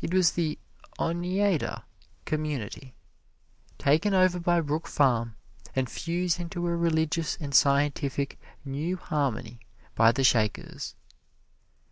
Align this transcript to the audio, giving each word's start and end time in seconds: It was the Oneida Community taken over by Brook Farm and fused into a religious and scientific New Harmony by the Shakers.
It 0.00 0.14
was 0.14 0.30
the 0.30 0.60
Oneida 1.00 1.84
Community 2.24 2.94
taken 3.78 4.14
over 4.14 4.38
by 4.38 4.60
Brook 4.60 4.86
Farm 4.86 5.34
and 5.74 5.90
fused 5.90 6.38
into 6.38 6.68
a 6.68 6.76
religious 6.76 7.36
and 7.40 7.52
scientific 7.52 8.38
New 8.64 8.96
Harmony 8.96 9.58
by 9.96 10.12
the 10.12 10.22
Shakers. 10.22 10.94